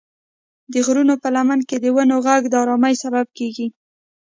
د 0.73 0.75
غرونو 0.85 1.15
په 1.23 1.27
لمن 1.35 1.59
کې 1.69 1.77
د 1.79 1.85
ونو 1.95 2.15
غږ 2.27 2.41
د 2.49 2.53
ارامۍ 2.63 2.93
سبب 3.03 3.25
کېږي. 3.37 3.67